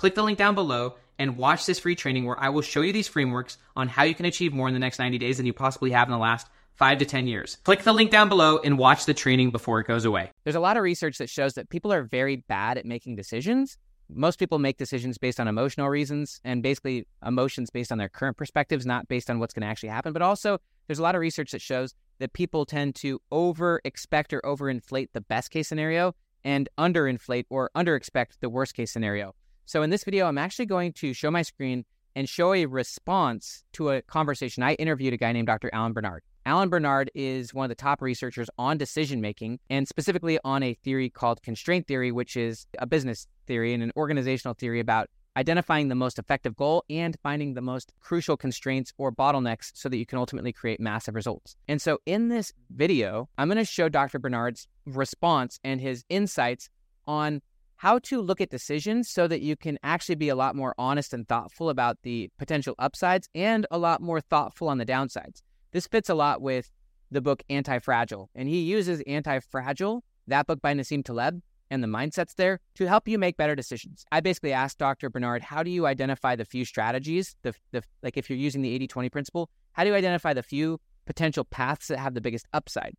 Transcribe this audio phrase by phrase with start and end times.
[0.00, 2.90] Click the link down below and watch this free training where I will show you
[2.90, 5.52] these frameworks on how you can achieve more in the next 90 days than you
[5.52, 7.58] possibly have in the last five to 10 years.
[7.64, 10.30] Click the link down below and watch the training before it goes away.
[10.44, 13.76] There's a lot of research that shows that people are very bad at making decisions.
[14.08, 18.38] Most people make decisions based on emotional reasons and basically emotions based on their current
[18.38, 20.14] perspectives, not based on what's going to actually happen.
[20.14, 24.32] But also, there's a lot of research that shows that people tend to over expect
[24.32, 28.72] or over inflate the best case scenario and under inflate or under expect the worst
[28.72, 29.34] case scenario.
[29.70, 31.84] So in this video, I'm actually going to show my screen
[32.16, 34.64] and show a response to a conversation.
[34.64, 35.70] I interviewed a guy named Dr.
[35.72, 36.24] Alan Barnard.
[36.44, 40.74] Alan Barnard is one of the top researchers on decision making and specifically on a
[40.74, 45.86] theory called constraint theory, which is a business theory and an organizational theory about identifying
[45.86, 50.04] the most effective goal and finding the most crucial constraints or bottlenecks so that you
[50.04, 51.54] can ultimately create massive results.
[51.68, 54.18] And so in this video, I'm going to show Dr.
[54.18, 56.68] Barnard's response and his insights
[57.06, 57.40] on
[57.80, 61.14] how to look at decisions so that you can actually be a lot more honest
[61.14, 65.40] and thoughtful about the potential upsides and a lot more thoughtful on the downsides.
[65.72, 66.70] This fits a lot with
[67.10, 71.82] the book Anti Fragile, and he uses Anti Fragile, that book by Nassim Taleb, and
[71.82, 74.04] the mindsets there to help you make better decisions.
[74.12, 75.08] I basically asked Dr.
[75.08, 78.74] Barnard, how do you identify the few strategies, the, the like if you're using the
[78.74, 82.46] 80 20 principle, how do you identify the few potential paths that have the biggest
[82.52, 82.94] upside?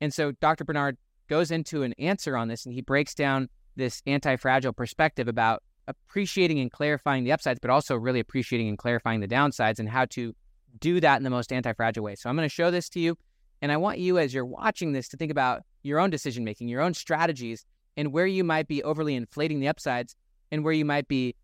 [0.00, 0.64] And so Dr.
[0.64, 0.96] Barnard
[1.28, 3.48] goes into an answer on this and he breaks down
[3.78, 8.76] this anti fragile perspective about appreciating and clarifying the upsides, but also really appreciating and
[8.76, 10.34] clarifying the downsides and how to
[10.80, 12.14] do that in the most anti fragile way.
[12.14, 13.16] So I'm going to show this to you.
[13.62, 16.68] And I want you, as you're watching this, to think about your own decision making,
[16.68, 17.64] your own strategies,
[17.96, 20.14] and where you might be overly inflating the upsides
[20.52, 21.34] and where you might be,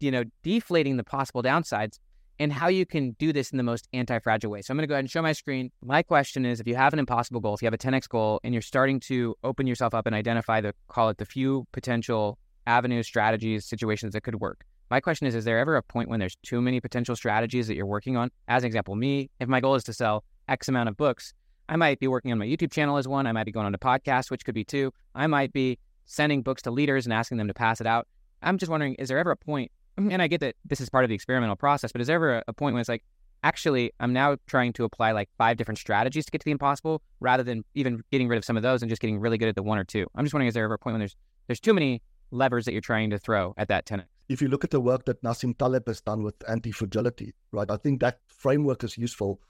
[0.00, 1.98] you know, deflating the possible downsides
[2.38, 4.62] and how you can do this in the most anti fragile way.
[4.62, 5.70] So I'm going to go ahead and show my screen.
[5.82, 8.40] My question is if you have an impossible goal, if you have a 10x goal,
[8.44, 12.38] and you're starting to open yourself up and identify the, call it the few potential
[12.66, 16.20] avenues, strategies, situations that could work, my question is Is there ever a point when
[16.20, 18.30] there's too many potential strategies that you're working on?
[18.48, 21.32] As an example, me, if my goal is to sell X amount of books,
[21.68, 23.26] I might be working on my YouTube channel as one.
[23.26, 24.92] I might be going on a podcast, which could be two.
[25.14, 28.06] I might be sending books to leaders and asking them to pass it out.
[28.42, 30.10] I'm just wondering, is there ever a point, Mm-hmm.
[30.10, 32.42] and I get that this is part of the experimental process, but is there ever
[32.48, 33.04] a point when it's like,
[33.42, 37.02] actually, I'm now trying to apply like five different strategies to get to the impossible
[37.20, 39.54] rather than even getting rid of some of those and just getting really good at
[39.54, 40.06] the one or two?
[40.14, 41.16] I'm just wondering, is there ever a point when there's
[41.46, 44.04] there's too many levers that you're trying to throw at that 10x?
[44.28, 47.76] if you look at the work that Nassim Taleb has done with anti-fragility, right, I
[47.76, 49.40] think that framework is useful.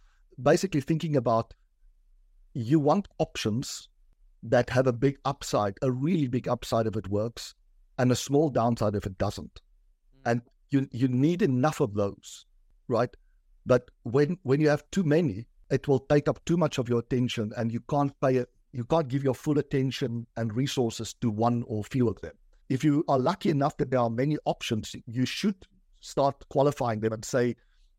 [0.43, 1.55] Basically, thinking about
[2.55, 3.88] you want options
[4.43, 7.55] that have a big upside, a really big upside if it works,
[7.99, 9.61] and a small downside if it doesn't.
[10.24, 12.46] And you you need enough of those,
[12.88, 13.14] right?
[13.66, 17.00] But when when you have too many, it will take up too much of your
[17.00, 18.50] attention, and you can't pay it.
[18.72, 22.32] You can't give your full attention and resources to one or few of them
[22.68, 25.66] if you are lucky enough that there are many options, you should
[26.00, 27.56] start qualifying them and say,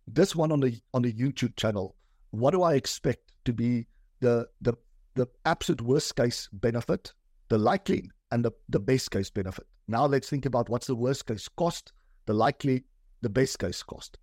[0.08, 1.96] this one on the on the YouTube channel,
[2.32, 3.88] what do I expect to be
[4.20, 4.74] the the
[5.16, 7.14] the absolute worst case benefit,
[7.50, 9.66] the likely and the, the best case benefit.
[9.88, 11.94] Now let's think about what's the worst case cost,
[12.26, 12.84] the likely,
[13.22, 14.18] the best case cost.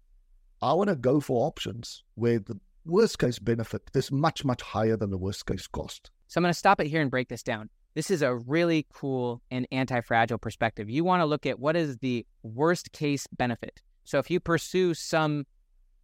[0.61, 4.97] I want to go for options where the worst case benefit is much, much higher
[4.97, 6.11] than the worst case cost.
[6.29, 7.69] So I'm going to stop it here and break this down.
[7.95, 10.89] This is a really cool and anti fragile perspective.
[10.89, 13.83] You want to look at what is the worst case benefit.
[14.05, 15.47] So if you pursue some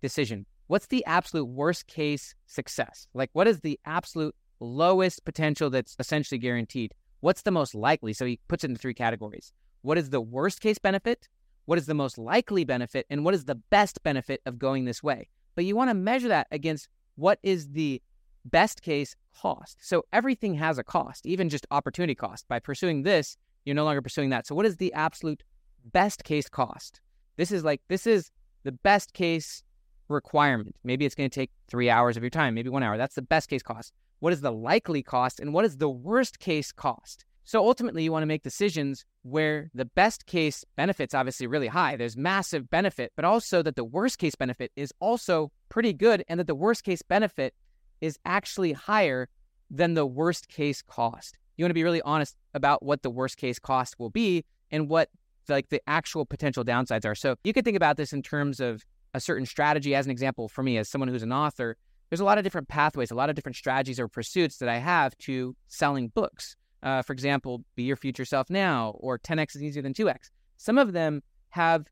[0.03, 3.07] decision, what's the absolute worst case success?
[3.15, 6.95] Like, what is the absolute lowest potential that's essentially guaranteed?
[7.21, 8.13] What's the most likely?
[8.13, 9.53] So he puts it in three categories.
[9.83, 11.29] What is the worst case benefit?
[11.69, 13.05] What is the most likely benefit?
[13.11, 15.29] And what is the best benefit of going this way?
[15.55, 18.01] But you want to measure that against what is the
[18.47, 19.77] best case cost.
[19.83, 22.49] So everything has a cost, even just opportunity cost.
[22.49, 23.37] By pursuing this,
[23.67, 24.47] you're no longer pursuing that.
[24.47, 25.43] So what is the absolute
[25.85, 27.03] best case cost?
[27.37, 28.31] This is like this is
[28.65, 29.63] the best case
[30.09, 30.75] requirement.
[30.85, 32.97] Maybe it's going to take 3 hours of your time, maybe 1 hour.
[32.97, 33.93] That's the best case cost.
[34.21, 37.27] What is the likely cost and what is the worst case cost?
[37.49, 41.97] So ultimately, you want to make decisions where the best case benefit's obviously really high.
[41.97, 46.39] There's massive benefit, but also that the worst case benefit is also pretty good and
[46.39, 47.55] that the worst case benefit
[48.03, 49.31] is actually higher
[49.71, 51.39] than the worst case cost.
[51.57, 54.91] You want to be really honest about what the worst case cost will be and
[54.91, 55.09] what
[55.49, 57.15] like the actual potential downsides are.
[57.15, 58.85] So you could think about this in terms of
[59.15, 59.95] a certain strategy.
[59.95, 61.79] As an example, for me, as someone who's an author,
[62.11, 64.77] there's a lot of different pathways, a lot of different strategies or pursuits that I
[64.77, 66.57] have to selling books.
[66.83, 70.31] Uh, for example, Be Your Future Self Now or 10x is easier than 2x.
[70.57, 71.87] Some of them have,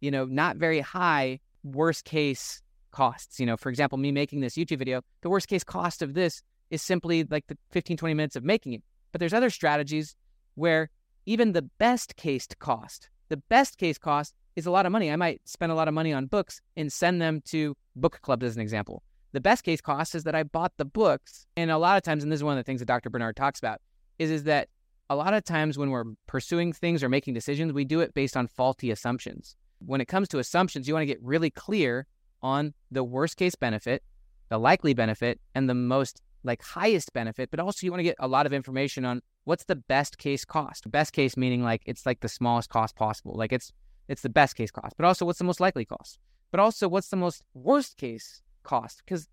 [0.00, 3.40] you know, not very high worst case costs.
[3.40, 6.42] You know, for example, me making this YouTube video, the worst case cost of this
[6.70, 8.82] is simply like the 15, 20 minutes of making it.
[9.12, 10.14] But there's other strategies
[10.54, 10.90] where
[11.26, 15.10] even the best case cost, the best case cost is a lot of money.
[15.10, 18.44] I might spend a lot of money on books and send them to book clubs
[18.44, 19.02] as an example.
[19.32, 21.46] The best case cost is that I bought the books.
[21.56, 23.10] And a lot of times, and this is one of the things that Dr.
[23.10, 23.80] Barnard talks about,
[24.20, 24.68] is, is that
[25.08, 28.36] a lot of times when we're pursuing things or making decisions, we do it based
[28.36, 29.56] on faulty assumptions.
[29.78, 32.06] When it comes to assumptions, you want to get really clear
[32.42, 34.02] on the worst case benefit,
[34.50, 38.16] the likely benefit, and the most like highest benefit, but also you want to get
[38.18, 40.90] a lot of information on what's the best case cost.
[40.90, 43.34] Best case meaning like it's like the smallest cost possible.
[43.34, 43.72] Like it's
[44.08, 46.18] it's the best case cost, but also what's the most likely cost.
[46.50, 49.28] But also what's the most worst case cost because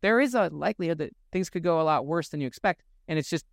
[0.00, 3.18] there is a likelihood that things could go a lot worse than you expect and
[3.18, 3.44] it's just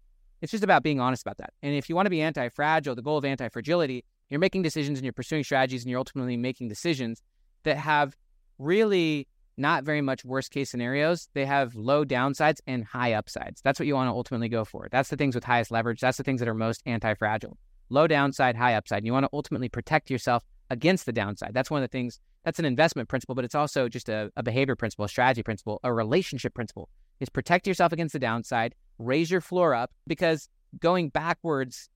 [0.41, 1.53] it's just about being honest about that.
[1.63, 5.05] And if you want to be anti-fragile, the goal of anti-fragility, you're making decisions and
[5.05, 7.21] you're pursuing strategies and you're ultimately making decisions
[7.63, 8.15] that have
[8.59, 11.29] really not very much worst case scenarios.
[11.33, 13.61] They have low downsides and high upsides.
[13.63, 14.87] That's what you want to ultimately go for.
[14.91, 15.99] That's the things with highest leverage.
[15.99, 17.57] That's the things that are most anti fragile.
[17.89, 18.99] Low downside, high upside.
[18.99, 21.53] And you want to ultimately protect yourself against the downside.
[21.53, 24.43] That's one of the things, that's an investment principle, but it's also just a, a
[24.43, 29.29] behavior principle, a strategy principle, a relationship principle is protect yourself against the downside, raise
[29.29, 30.49] your floor up because
[30.79, 31.89] going backwards,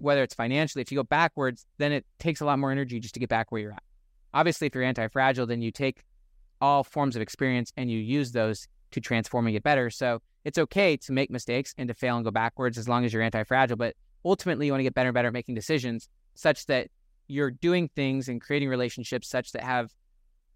[0.00, 3.14] whether it's financially, if you go backwards, then it takes a lot more energy just
[3.14, 3.82] to get back where you're at.
[4.34, 6.04] Obviously, if you're anti fragile, then you take
[6.60, 9.90] all forms of experience and you use those to transform and get better.
[9.90, 13.12] So it's okay to make mistakes and to fail and go backwards as long as
[13.12, 13.76] you're anti fragile.
[13.76, 13.94] But
[14.24, 16.88] ultimately, you want to get better and better at making decisions such that
[17.26, 19.92] you're doing things and creating relationships such that have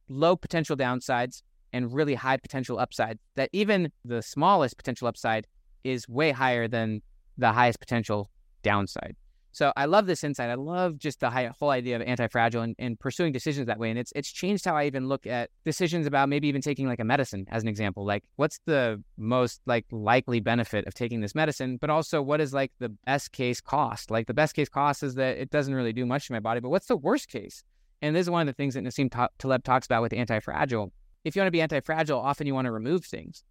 [0.08, 3.18] low potential downsides and really high potential upside.
[3.36, 5.46] That even the smallest potential upside
[5.84, 7.02] is way higher than
[7.38, 8.30] the highest potential
[8.62, 9.16] downside.
[9.54, 10.48] So I love this insight.
[10.48, 11.30] I love just the
[11.60, 13.90] whole idea of anti-fragile and, and, pursuing decisions that way.
[13.90, 17.00] And it's it's changed how I even look at decisions about maybe even taking like
[17.00, 18.06] a medicine as an example.
[18.06, 22.54] Like what's the most like likely benefit of taking this medicine, but also what is
[22.54, 24.10] like the best case cost?
[24.10, 26.60] Like the best case cost is that it doesn't really do much to my body,
[26.60, 27.62] but what's the worst case?
[28.00, 30.92] And this is one of the things that Nassim Taleb talks about with anti-fragile.
[31.24, 33.42] If you want to be anti-fragile, often you want to remove things.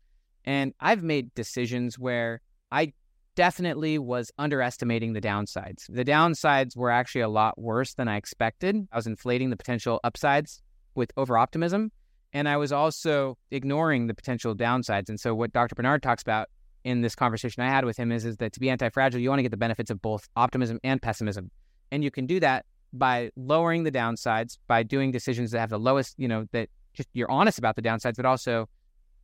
[0.44, 2.42] And I've made decisions where
[2.72, 2.94] I
[3.36, 5.86] definitely was underestimating the downsides.
[5.88, 8.88] The downsides were actually a lot worse than I expected.
[8.92, 10.62] I was inflating the potential upsides
[10.96, 11.92] with over optimism.
[12.34, 15.10] And I was also ignoring the potential downsides.
[15.10, 15.76] And so, what Dr.
[15.76, 16.48] Barnard talks about
[16.84, 19.30] in this conversation I had with him is, is that to be anti fragile, you
[19.30, 21.52] want to get the benefits of both optimism and pessimism.
[21.92, 25.80] And you can do that by lowering the downsides, by doing decisions that have the
[25.80, 28.68] lowest, you know, that just you're honest about the downsides, but also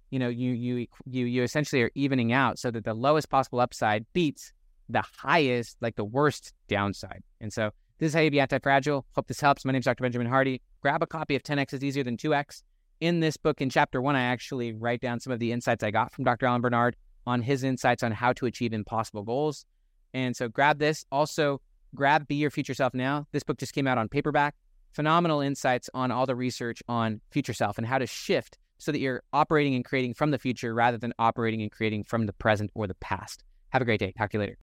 [0.10, 3.60] you know, you you you you essentially are evening out so that the lowest possible
[3.60, 4.54] upside beats
[4.90, 7.24] the highest, like the worst downside.
[7.42, 9.06] And so this is how you be anti-fragile.
[9.16, 9.66] Hope this helps.
[9.66, 10.02] My name is Dr.
[10.02, 10.62] Benjamin Hardy.
[10.82, 12.64] Grab a copy of 10x is easier than 2x.
[13.02, 15.92] In this book, in chapter one, I actually write down some of the insights I
[15.92, 16.46] got from Dr.
[16.46, 19.66] Alan Barnard on his insights on how to achieve impossible goals.
[20.14, 21.06] And so grab this.
[21.12, 21.62] Also,
[21.94, 23.28] grab Be Your Future Self Now.
[23.34, 24.56] This book just came out on paperback.
[24.98, 28.98] Phenomenal insights on all the research on future self and how to shift so that
[29.00, 32.72] you're operating and creating from the future rather than operating and creating from the present
[32.74, 33.44] or the past.
[33.70, 34.12] Have a great day.
[34.18, 34.56] Talk to you later.